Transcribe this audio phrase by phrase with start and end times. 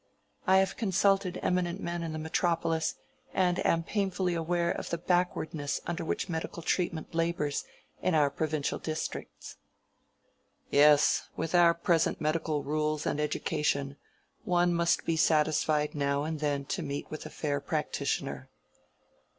[0.47, 2.95] I have consulted eminent men in the metropolis,
[3.35, 7.65] and I am painfully aware of the backwardness under which medical treatment labors
[8.01, 9.57] in our provincial districts."
[10.71, 13.95] "Yes;—with our present medical rules and education,
[14.43, 18.49] one must be satisfied now and then to meet with a fair practitioner.